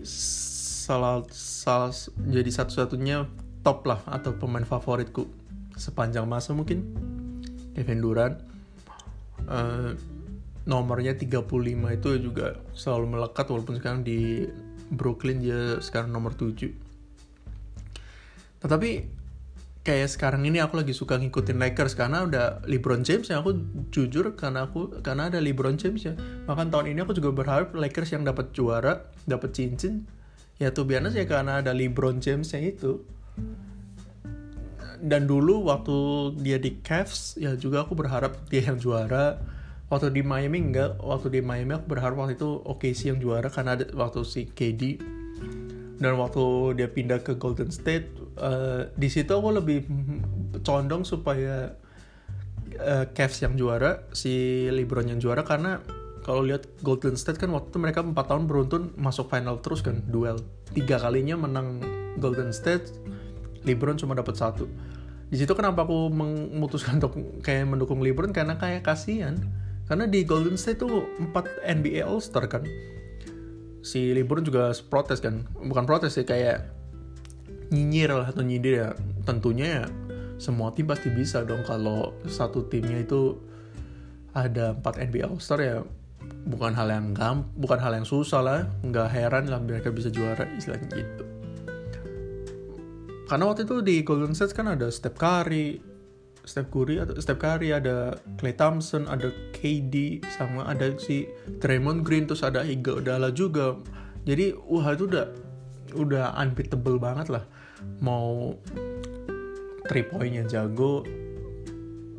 salah 0.06 1.22
salah 1.30 1.94
jadi 2.26 2.50
satu-satunya 2.50 3.26
top 3.62 3.86
lah 3.86 4.02
atau 4.10 4.34
pemain 4.34 4.66
favoritku 4.66 5.26
sepanjang 5.78 6.26
masa 6.26 6.54
mungkin. 6.54 6.86
Kevin 7.72 8.04
Durant 8.04 8.36
uh, 9.48 9.96
nomornya 10.68 11.18
35 11.18 11.48
itu 11.98 12.08
juga 12.22 12.58
selalu 12.72 13.18
melekat 13.18 13.46
walaupun 13.50 13.74
sekarang 13.78 14.00
di 14.06 14.46
Brooklyn 14.92 15.42
dia 15.42 15.82
sekarang 15.82 16.14
nomor 16.14 16.34
7 16.38 16.70
tetapi 18.62 18.90
kayak 19.82 20.14
sekarang 20.14 20.46
ini 20.46 20.62
aku 20.62 20.78
lagi 20.78 20.94
suka 20.94 21.18
ngikutin 21.18 21.58
Lakers 21.58 21.98
karena 21.98 22.22
udah 22.22 22.62
LeBron 22.70 23.02
James 23.02 23.26
yang 23.26 23.42
aku 23.42 23.58
jujur 23.90 24.38
karena 24.38 24.70
aku 24.70 25.02
karena 25.02 25.26
ada 25.26 25.42
LeBron 25.42 25.74
James 25.74 26.06
ya. 26.06 26.14
Bahkan 26.46 26.70
tahun 26.70 26.94
ini 26.94 27.02
aku 27.02 27.18
juga 27.18 27.34
berharap 27.34 27.74
Lakers 27.74 28.14
yang 28.14 28.22
dapat 28.22 28.54
juara 28.54 29.10
dapat 29.26 29.50
cincin. 29.50 30.06
Ya 30.62 30.70
tuh 30.70 30.86
biasa 30.86 31.10
ya 31.18 31.26
karena 31.26 31.58
ada 31.58 31.74
LeBron 31.74 32.22
James 32.22 32.46
yang 32.54 32.62
itu. 32.62 33.02
Dan 35.02 35.26
dulu 35.26 35.66
waktu 35.66 36.30
dia 36.38 36.62
di 36.62 36.78
Cavs 36.78 37.34
ya 37.34 37.58
juga 37.58 37.82
aku 37.82 37.98
berharap 37.98 38.38
dia 38.46 38.70
yang 38.70 38.78
juara 38.78 39.42
waktu 39.92 40.08
di 40.08 40.24
Miami 40.24 40.72
enggak 40.72 40.96
waktu 41.04 41.28
di 41.28 41.40
Miami 41.44 41.76
aku 41.76 41.92
berharap 41.92 42.16
waktu 42.16 42.40
itu 42.40 42.64
OKC 42.64 43.12
yang 43.12 43.20
juara 43.20 43.52
karena 43.52 43.76
ada 43.76 43.84
waktu 43.92 44.24
si 44.24 44.48
KD 44.48 45.04
dan 46.00 46.16
waktu 46.16 46.74
dia 46.80 46.88
pindah 46.88 47.20
ke 47.20 47.36
Golden 47.36 47.68
State 47.68 48.08
uh, 48.40 48.88
di 48.96 49.12
situ 49.12 49.28
aku 49.28 49.52
lebih 49.52 49.84
condong 50.64 51.04
supaya 51.04 51.76
uh, 52.80 53.04
Cavs 53.12 53.44
yang 53.44 53.52
juara 53.60 54.08
si 54.16 54.64
LeBron 54.72 55.12
yang 55.12 55.20
juara 55.20 55.44
karena 55.44 55.84
kalau 56.24 56.40
lihat 56.40 56.64
Golden 56.80 57.20
State 57.20 57.36
kan 57.36 57.52
waktu 57.52 57.68
itu 57.68 57.78
mereka 57.82 58.00
4 58.00 58.16
tahun 58.16 58.48
beruntun 58.48 58.82
masuk 58.96 59.28
final 59.28 59.58
terus 59.58 59.82
kan 59.82 60.00
duel. 60.06 60.38
Tiga 60.70 60.96
kalinya 61.02 61.34
menang 61.34 61.82
Golden 62.16 62.54
State 62.54 62.94
LeBron 63.66 63.98
cuma 63.98 64.14
dapat 64.14 64.38
satu. 64.38 64.70
Di 65.28 65.36
situ 65.36 65.50
kenapa 65.58 65.82
aku 65.82 66.08
memutuskan 66.08 67.02
untuk 67.02 67.42
kayak 67.42 67.66
mendukung 67.66 67.98
LeBron? 67.98 68.30
Karena 68.30 68.54
kayak 68.54 68.86
kasihan 68.86 69.34
karena 69.90 70.04
di 70.06 70.22
Golden 70.22 70.54
State 70.54 70.80
tuh 70.82 71.04
4 71.18 71.66
NBA 71.66 72.02
All 72.06 72.22
Star 72.22 72.46
kan. 72.46 72.62
Si 73.82 74.14
LeBron 74.14 74.46
juga 74.46 74.70
protes 74.86 75.18
kan. 75.18 75.42
Bukan 75.58 75.84
protes 75.84 76.14
sih 76.14 76.22
kayak 76.22 76.70
nyinyir 77.74 78.14
lah 78.14 78.30
atau 78.30 78.46
nyindir 78.46 78.74
ya. 78.78 78.90
Tentunya 79.26 79.82
ya 79.82 79.84
semua 80.38 80.74
tim 80.74 80.90
pasti 80.90 81.06
bisa 81.10 81.46
dong 81.46 81.62
kalau 81.62 82.18
satu 82.26 82.66
timnya 82.66 83.02
itu 83.02 83.38
ada 84.34 84.74
4 84.78 85.10
NBA 85.10 85.26
All 85.26 85.42
Star 85.42 85.60
ya. 85.62 85.82
Bukan 86.22 86.74
hal 86.74 86.90
yang 86.90 87.14
gam 87.14 87.50
bukan 87.58 87.82
hal 87.82 87.98
yang 87.98 88.06
susah 88.06 88.40
lah. 88.42 88.60
Nggak 88.86 89.08
heran 89.10 89.50
lah 89.50 89.58
mereka 89.58 89.90
bisa 89.90 90.08
juara 90.08 90.46
istilahnya 90.54 90.86
gitu. 90.94 91.24
Karena 93.26 93.48
waktu 93.48 93.64
itu 93.64 93.80
di 93.80 94.04
Golden 94.04 94.36
State 94.36 94.52
kan 94.52 94.68
ada 94.68 94.92
Steph 94.92 95.16
Curry, 95.16 95.91
Steph 96.42 96.74
Curry 96.74 96.98
atau 96.98 97.14
Steph 97.22 97.38
Curry 97.38 97.70
ada 97.70 98.18
Klay 98.38 98.54
Thompson, 98.58 99.06
ada 99.06 99.30
KD 99.54 100.26
sama 100.26 100.66
ada 100.66 100.90
si 100.98 101.30
Draymond 101.62 102.02
Green 102.02 102.26
terus 102.26 102.42
ada 102.42 102.66
Iguodala 102.66 103.30
juga. 103.30 103.78
Jadi 104.26 104.54
wah 104.66 104.90
itu 104.90 105.06
udah 105.06 105.26
udah 105.94 106.34
unbeatable 106.38 106.98
banget 106.98 107.30
lah. 107.30 107.44
Mau 108.02 108.58
three 109.86 110.06
pointnya 110.06 110.46
jago, 110.46 111.06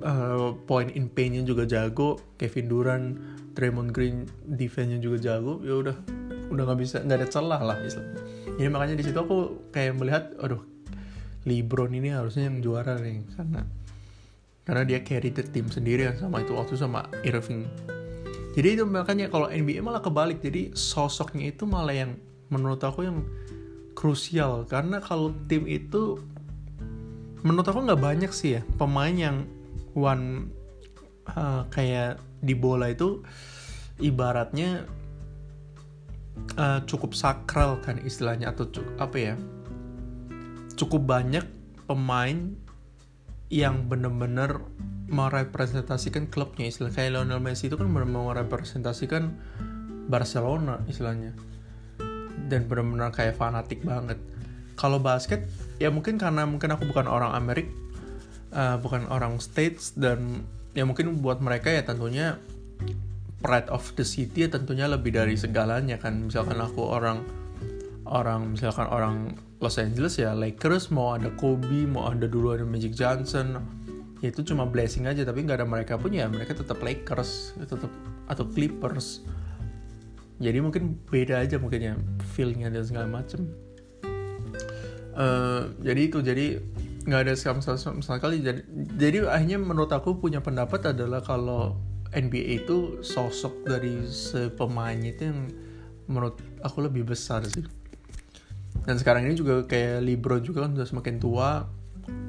uh, 0.04 0.56
point 0.68 0.92
in 0.96 1.08
paintnya 1.12 1.44
juga 1.44 1.68
jago, 1.68 2.20
Kevin 2.40 2.68
Durant, 2.68 3.08
Draymond 3.56 3.92
Green 3.92 4.28
defense-nya 4.48 5.00
juga 5.04 5.20
jago. 5.20 5.60
Ya 5.64 5.80
udah 5.80 5.96
udah 6.52 6.64
nggak 6.70 6.80
bisa 6.80 7.02
nggak 7.04 7.18
ada 7.24 7.28
celah 7.28 7.62
lah 7.64 7.78
istilahnya. 7.84 8.24
Jadi 8.56 8.70
makanya 8.70 8.96
di 9.00 9.04
situ 9.04 9.18
aku 9.18 9.68
kayak 9.74 9.98
melihat, 9.98 10.24
aduh 10.38 10.62
LeBron 11.44 11.92
ini 11.92 12.14
harusnya 12.14 12.48
yang 12.48 12.64
juara 12.64 12.96
nih 13.02 13.26
karena 13.36 13.68
karena 14.64 14.84
dia 14.88 15.00
carry 15.04 15.30
the 15.32 15.44
team 15.44 15.68
sendiri 15.68 16.08
kan 16.08 16.28
sama 16.28 16.44
itu 16.44 16.56
waktu 16.56 16.80
sama 16.80 17.08
Irving. 17.28 17.68
Jadi 18.54 18.68
itu 18.80 18.84
makanya 18.86 19.28
kalau 19.28 19.50
NBA 19.50 19.82
malah 19.82 20.00
kebalik. 20.00 20.40
Jadi 20.40 20.72
sosoknya 20.78 21.52
itu 21.52 21.66
malah 21.66 21.96
yang 21.96 22.12
menurut 22.54 22.80
aku 22.86 23.04
yang 23.04 23.26
krusial 23.98 24.66
karena 24.70 25.02
kalau 25.02 25.34
tim 25.50 25.66
itu 25.66 26.22
menurut 27.46 27.66
aku 27.66 27.80
nggak 27.86 28.02
banyak 28.02 28.32
sih 28.34 28.60
ya 28.60 28.62
pemain 28.78 29.14
yang 29.14 29.46
one 29.94 30.50
uh, 31.34 31.66
kayak 31.70 32.18
di 32.42 32.58
bola 32.58 32.90
itu 32.90 33.22
ibaratnya 34.02 34.86
uh, 36.58 36.82
cukup 36.90 37.14
sakral 37.14 37.78
kan 37.82 38.02
istilahnya 38.02 38.52
atau 38.52 38.68
cukup, 38.70 38.94
apa 38.98 39.18
ya 39.18 39.36
cukup 40.74 41.02
banyak 41.06 41.46
pemain 41.86 42.58
yang 43.54 43.86
bener-bener 43.86 44.66
merepresentasikan 45.06 46.26
klubnya 46.34 46.66
istilah 46.66 46.90
kayak 46.90 47.14
Lionel 47.14 47.38
Messi 47.38 47.70
itu 47.70 47.78
kan 47.78 47.86
benar 47.86 48.10
merepresentasikan 48.10 49.30
Barcelona 50.10 50.82
istilahnya. 50.90 51.38
Dan 52.50 52.66
benar-benar 52.66 53.14
kayak 53.14 53.38
fanatik 53.38 53.86
banget. 53.86 54.18
Kalau 54.74 54.98
basket 54.98 55.46
ya 55.78 55.94
mungkin 55.94 56.18
karena 56.18 56.50
mungkin 56.50 56.74
aku 56.74 56.90
bukan 56.90 57.06
orang 57.06 57.38
Amerik 57.38 57.70
uh, 58.58 58.82
bukan 58.82 59.06
orang 59.14 59.38
States 59.38 59.94
dan 59.94 60.42
ya 60.74 60.82
mungkin 60.90 61.22
buat 61.22 61.38
mereka 61.38 61.70
ya 61.70 61.86
tentunya 61.86 62.42
pride 63.46 63.70
of 63.70 63.86
the 63.94 64.02
city 64.02 64.48
ya 64.48 64.50
tentunya 64.50 64.90
lebih 64.90 65.14
dari 65.14 65.38
segalanya 65.38 66.02
kan. 66.02 66.26
Misalkan 66.26 66.58
aku 66.58 66.90
orang 66.90 67.22
orang 68.08 68.56
misalkan 68.56 68.88
orang 68.92 69.16
Los 69.64 69.80
Angeles 69.80 70.20
ya 70.20 70.36
Lakers 70.36 70.92
mau 70.92 71.16
ada 71.16 71.32
Kobe 71.40 71.88
mau 71.88 72.12
ada 72.12 72.28
dulu 72.28 72.52
ada 72.52 72.68
Magic 72.68 72.92
Johnson 72.92 73.64
ya 74.20 74.32
itu 74.32 74.44
cuma 74.44 74.68
blessing 74.68 75.08
aja 75.08 75.24
tapi 75.24 75.44
nggak 75.44 75.64
ada 75.64 75.68
mereka 75.68 75.96
pun 76.00 76.12
ya 76.12 76.28
mereka 76.28 76.56
tetap 76.56 76.80
Lakers 76.80 77.56
tetap 77.60 77.92
atau 78.28 78.48
Clippers. 78.48 79.24
Jadi 80.42 80.60
mungkin 80.60 80.98
beda 81.08 81.44
aja 81.44 81.56
mungkin 81.60 81.80
ya 81.80 81.94
feelnya 82.36 82.72
dan 82.72 82.84
segala 82.84 83.08
macem. 83.08 83.48
Uh, 85.14 85.70
jadi 85.86 86.10
itu 86.10 86.20
jadi 86.26 86.58
nggak 87.06 87.22
ada 87.30 87.34
sama 87.38 87.62
sekali. 88.02 88.42
Jadi 88.42 88.66
jadi 88.98 89.30
akhirnya 89.30 89.60
menurut 89.62 89.92
aku 89.94 90.18
punya 90.18 90.42
pendapat 90.42 90.96
adalah 90.96 91.22
kalau 91.22 91.78
NBA 92.16 92.66
itu 92.66 93.02
sosok 93.06 93.68
dari 93.68 94.06
sepemainnya 94.10 95.14
itu 95.14 95.24
yang 95.30 95.40
menurut 96.10 96.40
aku 96.62 96.84
lebih 96.84 97.08
besar 97.08 97.46
sih 97.48 97.64
dan 98.84 99.00
sekarang 99.00 99.24
ini 99.28 99.36
juga 99.40 99.64
kayak 99.64 100.04
Libro 100.04 100.36
juga 100.44 100.68
kan 100.68 100.76
sudah 100.76 100.88
semakin 100.88 101.16
tua. 101.20 101.68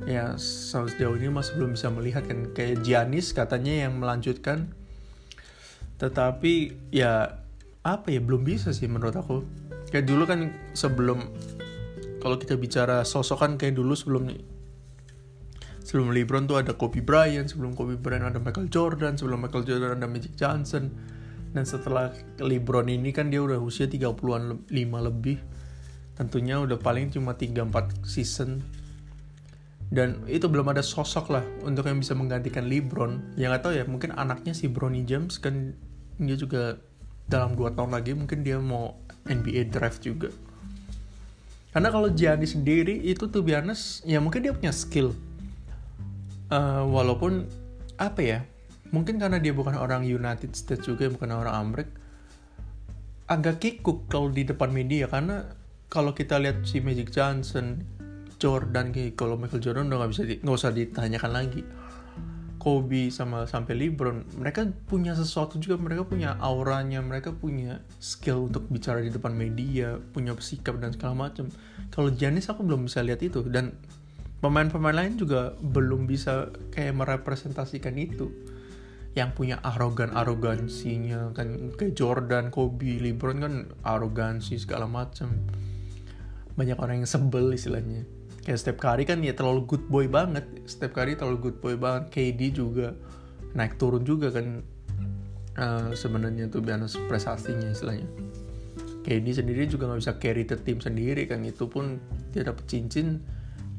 Ya 0.06 0.38
sejauh 0.38 1.18
ini 1.18 1.26
masih 1.32 1.58
belum 1.58 1.74
bisa 1.74 1.90
melihat 1.90 2.22
kan. 2.30 2.54
Kayak 2.54 2.86
Giannis 2.86 3.34
katanya 3.34 3.86
yang 3.86 3.98
melanjutkan. 3.98 4.70
Tetapi 5.98 6.52
ya 6.94 7.42
apa 7.82 8.06
ya 8.08 8.22
belum 8.22 8.46
bisa 8.46 8.70
sih 8.70 8.86
menurut 8.86 9.18
aku. 9.18 9.42
Kayak 9.90 10.06
dulu 10.06 10.22
kan 10.30 10.54
sebelum 10.78 11.26
kalau 12.22 12.38
kita 12.38 12.54
bicara 12.54 13.02
sosok 13.02 13.42
kan 13.42 13.52
kayak 13.58 13.74
dulu 13.74 13.98
sebelum 13.98 14.30
sebelum 15.84 16.14
LeBron 16.14 16.48
tuh 16.48 16.56
ada 16.56 16.72
Kobe 16.72 17.04
Bryant 17.04 17.50
sebelum 17.50 17.76
Kobe 17.76 18.00
Bryant 18.00 18.32
ada 18.32 18.40
Michael 18.40 18.72
Jordan 18.72 19.20
sebelum 19.20 19.44
Michael 19.44 19.66
Jordan 19.66 19.98
ada 19.98 20.06
Magic 20.06 20.38
Johnson. 20.38 20.94
Dan 21.54 21.66
setelah 21.66 22.14
LeBron 22.38 22.90
ini 22.90 23.10
kan 23.14 23.30
dia 23.30 23.42
udah 23.42 23.58
usia 23.58 23.86
30-an 23.86 24.66
5 24.66 24.70
lebih 25.06 25.38
tentunya 26.14 26.62
udah 26.62 26.78
paling 26.78 27.10
cuma 27.10 27.34
3-4 27.34 28.06
season. 28.06 28.62
Dan 29.94 30.26
itu 30.26 30.50
belum 30.50 30.74
ada 30.74 30.82
sosok 30.82 31.30
lah 31.30 31.44
untuk 31.62 31.86
yang 31.86 32.00
bisa 32.02 32.16
menggantikan 32.16 32.66
LeBron 32.66 33.38
yang 33.38 33.54
gak 33.54 33.68
tahu 33.68 33.78
ya 33.78 33.84
mungkin 33.86 34.10
anaknya 34.16 34.50
si 34.56 34.66
Bronny 34.66 35.06
James 35.06 35.38
kan 35.38 35.76
dia 36.18 36.34
juga 36.34 36.80
dalam 37.30 37.54
dua 37.54 37.70
tahun 37.70 37.94
lagi 37.94 38.16
mungkin 38.16 38.42
dia 38.42 38.58
mau 38.58 38.98
NBA 39.28 39.70
draft 39.70 40.02
juga. 40.02 40.32
Karena 41.74 41.90
kalau 41.90 42.06
Giannis 42.10 42.54
sendiri 42.54 43.02
itu 43.02 43.26
tuh 43.26 43.42
biasa 43.42 44.06
ya 44.06 44.22
mungkin 44.22 44.46
dia 44.46 44.54
punya 44.54 44.70
skill. 44.70 45.10
Uh, 46.52 46.86
walaupun 46.86 47.48
apa 47.98 48.20
ya 48.20 48.40
mungkin 48.94 49.18
karena 49.18 49.42
dia 49.42 49.50
bukan 49.50 49.74
orang 49.74 50.06
United 50.06 50.54
States 50.54 50.86
juga 50.86 51.10
bukan 51.10 51.34
orang 51.34 51.54
Amerika 51.54 51.90
agak 53.24 53.58
kikuk 53.58 54.06
kalau 54.06 54.30
di 54.30 54.44
depan 54.46 54.70
media. 54.70 55.10
Karena 55.10 55.48
kalau 55.94 56.10
kita 56.10 56.42
lihat 56.42 56.66
si 56.66 56.82
Magic 56.82 57.14
Johnson 57.14 57.86
Jordan 58.42 58.90
kalau 59.14 59.38
Michael 59.38 59.62
Jordan 59.62 59.86
udah 59.86 60.02
nggak 60.02 60.10
bisa 60.10 60.22
nggak 60.26 60.56
usah 60.58 60.74
ditanyakan 60.74 61.30
lagi. 61.30 61.62
Kobe 62.58 63.12
sama 63.12 63.44
sampai 63.44 63.76
LeBron 63.76 64.40
mereka 64.40 64.64
punya 64.88 65.12
sesuatu 65.12 65.60
juga 65.60 65.76
mereka 65.76 66.08
punya 66.08 66.40
auranya 66.40 67.04
mereka 67.04 67.28
punya 67.28 67.84
skill 68.00 68.48
untuk 68.48 68.64
bicara 68.72 69.04
di 69.04 69.12
depan 69.12 69.36
media 69.36 70.00
punya 70.16 70.34
sikap 70.40 70.80
dan 70.82 70.90
segala 70.96 71.28
macam. 71.28 71.46
Kalau 71.94 72.10
Janis 72.10 72.50
aku 72.50 72.66
belum 72.66 72.90
bisa 72.90 73.04
lihat 73.04 73.22
itu. 73.22 73.46
Dan 73.46 73.76
pemain-pemain 74.42 74.96
lain 74.96 75.14
juga 75.14 75.54
belum 75.60 76.10
bisa 76.10 76.50
kayak 76.74 76.96
merepresentasikan 76.96 77.94
itu. 78.00 78.32
Yang 79.14 79.30
punya 79.38 79.56
arogan 79.62 80.10
arogansinya 80.10 81.30
kan 81.36 81.70
kayak 81.78 81.94
Jordan 81.94 82.50
Kobe 82.50 82.98
LeBron 82.98 83.38
kan 83.44 83.54
arogansi 83.86 84.58
segala 84.58 84.90
macam 84.90 85.30
banyak 86.54 86.78
orang 86.78 87.02
yang 87.02 87.10
sebel 87.10 87.50
istilahnya. 87.54 88.06
Kayak 88.44 88.60
Steph 88.60 88.80
Curry 88.80 89.04
kan 89.08 89.24
ya 89.24 89.32
terlalu 89.32 89.66
good 89.66 89.84
boy 89.90 90.06
banget. 90.06 90.44
Steph 90.68 90.94
Curry 90.94 91.18
terlalu 91.18 91.50
good 91.50 91.58
boy 91.58 91.74
banget. 91.74 92.12
KD 92.12 92.40
juga 92.54 92.94
naik 93.54 93.78
turun 93.78 94.02
juga 94.02 94.30
kan 94.34 94.60
uh, 95.58 95.90
sebenarnya 95.94 96.50
tuh 96.50 96.62
biasa 96.62 97.08
prestasinya 97.10 97.72
istilahnya. 97.72 98.06
KD 99.04 99.26
sendiri 99.36 99.68
juga 99.68 99.90
nggak 99.90 100.00
bisa 100.00 100.14
carry 100.16 100.44
the 100.44 100.56
team 100.60 100.78
sendiri 100.78 101.26
kan. 101.26 101.42
Itu 101.44 101.66
pun 101.66 101.98
dia 102.30 102.46
dapat 102.46 102.64
cincin 102.68 103.20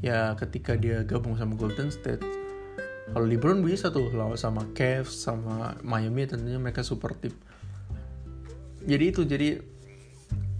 ya 0.03 0.35
ketika 0.37 0.75
dia 0.75 1.01
gabung 1.05 1.37
sama 1.39 1.55
Golden 1.55 1.89
State. 1.89 2.21
Kalau 3.05 3.25
LeBron 3.29 3.61
bisa 3.61 3.93
tuh 3.93 4.09
lawan 4.17 4.33
sama 4.33 4.65
Cavs 4.73 5.13
sama 5.13 5.77
Miami 5.85 6.25
tentunya 6.25 6.57
mereka 6.57 6.81
super 6.81 7.13
team. 7.13 7.37
Jadi 8.85 9.05
itu 9.09 9.21
jadi 9.25 9.61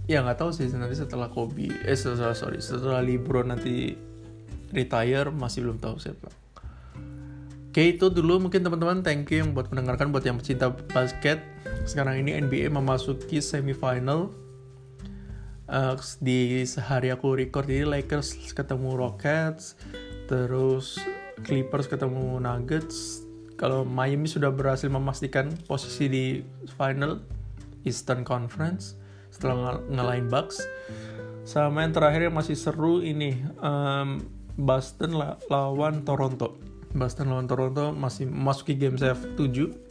ya 0.06 0.22
nggak 0.22 0.38
tahu 0.38 0.50
sih 0.54 0.70
nanti 0.70 0.94
setelah 0.94 1.26
Kobe 1.30 1.70
eh 1.70 1.98
setelah 1.98 2.34
sorry 2.34 2.62
setelah 2.62 3.02
LeBron 3.02 3.50
nanti 3.50 3.98
retire 4.70 5.34
masih 5.34 5.66
belum 5.66 5.82
tahu 5.82 5.98
siapa 5.98 6.30
oke 7.76 7.82
itu 7.82 8.06
dulu 8.08 8.46
mungkin 8.46 8.62
teman-teman 8.62 9.02
thank 9.02 9.28
you 9.34 9.42
yang 9.42 9.50
buat 9.52 9.68
mendengarkan 9.68 10.08
buat 10.08 10.24
yang 10.24 10.40
pecinta 10.40 10.72
basket. 10.72 11.44
Sekarang 11.84 12.16
ini 12.16 12.32
NBA 12.32 12.72
memasuki 12.72 13.44
semifinal. 13.44 14.32
Uh, 15.68 15.92
di 16.22 16.64
sehari 16.64 17.12
aku 17.12 17.36
record 17.36 17.68
ini 17.68 17.84
Lakers 17.84 18.32
ketemu 18.54 18.96
Rockets 18.96 19.76
terus 20.24 20.96
Clippers 21.44 21.84
ketemu 21.84 22.40
Nuggets. 22.40 23.20
Kalau 23.60 23.84
Miami 23.84 24.24
sudah 24.24 24.48
berhasil 24.48 24.88
memastikan 24.88 25.52
posisi 25.68 26.08
di 26.08 26.24
final 26.80 27.20
Eastern 27.84 28.24
Conference 28.24 28.96
setelah 29.36 29.76
ng 29.84 29.92
ngalahin 29.92 30.32
Bucks. 30.32 30.64
Sama 31.44 31.84
yang 31.84 31.92
terakhir 31.92 32.26
yang 32.26 32.34
masih 32.34 32.56
seru 32.56 33.04
ini 33.04 33.36
um, 33.60 34.24
Boston 34.56 35.20
la 35.20 35.36
lawan 35.52 36.02
Toronto. 36.08 36.56
Boston 36.96 37.28
lawan 37.28 37.44
Toronto 37.44 37.92
masih 37.92 38.24
masuki 38.24 38.80
game 38.80 38.96
save 38.96 39.36
7 39.36 39.86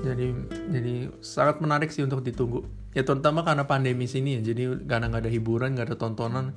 jadi 0.00 0.32
jadi 0.72 0.94
sangat 1.20 1.60
menarik 1.60 1.92
sih 1.92 2.04
untuk 2.04 2.24
ditunggu. 2.24 2.64
Ya 2.96 3.06
terutama 3.06 3.44
karena 3.46 3.68
pandemi 3.68 4.08
sini 4.08 4.40
ya 4.40 4.52
jadi 4.52 4.80
karena 4.88 5.12
nggak 5.12 5.28
ada 5.28 5.32
hiburan 5.32 5.76
nggak 5.76 5.92
ada 5.92 5.96
tontonan. 5.96 6.56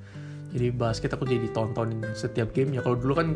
Jadi 0.54 0.68
basket 0.72 1.12
aku 1.18 1.26
jadi 1.28 1.50
tontonin 1.52 2.02
setiap 2.14 2.54
game 2.56 2.78
ya 2.78 2.82
kalau 2.86 2.98
dulu 2.98 3.14
kan 3.18 3.28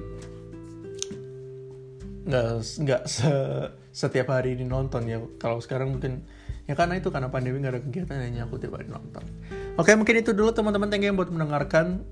nggak 2.28 2.48
nggak 2.62 3.02
se 3.10 3.32
setiap 3.92 4.32
hari 4.32 4.56
ini 4.56 4.64
nonton 4.64 5.04
ya. 5.06 5.20
Kalau 5.42 5.60
sekarang 5.60 5.98
mungkin 5.98 6.24
ya 6.68 6.76
karena 6.76 7.00
itu 7.00 7.08
karena 7.10 7.32
pandemi 7.32 7.64
gak 7.64 7.80
ada 7.80 7.82
kegiatan 7.82 8.20
hanya 8.20 8.46
aku 8.46 8.60
tiap 8.60 8.76
hari 8.76 8.92
nonton 8.92 9.24
oke 9.80 9.92
mungkin 9.96 10.16
itu 10.20 10.36
dulu 10.36 10.52
teman-teman 10.52 10.92
thank 10.92 11.08
you 11.08 11.16
buat 11.16 11.32
mendengarkan 11.32 12.04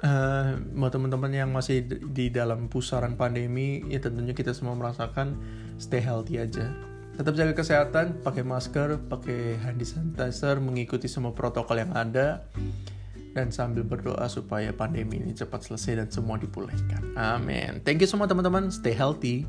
uh, 0.00 0.56
buat 0.74 0.92
teman-teman 0.92 1.30
yang 1.30 1.50
masih 1.52 1.84
di 1.86 2.32
dalam 2.32 2.72
pusaran 2.72 3.14
pandemi 3.14 3.84
ya 3.92 4.00
tentunya 4.00 4.32
kita 4.32 4.56
semua 4.56 4.74
merasakan 4.74 5.36
stay 5.76 6.00
healthy 6.00 6.40
aja 6.40 6.72
tetap 7.20 7.34
jaga 7.36 7.52
kesehatan 7.52 8.24
pakai 8.24 8.46
masker 8.46 8.96
pakai 9.12 9.60
hand 9.60 9.82
sanitizer 9.84 10.56
mengikuti 10.62 11.10
semua 11.10 11.36
protokol 11.36 11.82
yang 11.84 11.92
ada 11.92 12.46
dan 13.36 13.52
sambil 13.52 13.84
berdoa 13.84 14.24
supaya 14.26 14.72
pandemi 14.72 15.20
ini 15.20 15.36
cepat 15.36 15.62
selesai 15.62 15.92
dan 16.02 16.08
semua 16.10 16.40
dipulihkan. 16.40 17.14
Amin. 17.14 17.78
Thank 17.86 18.02
you 18.02 18.08
semua 18.10 18.26
teman-teman. 18.26 18.72
Stay 18.72 18.96
healthy. 18.96 19.46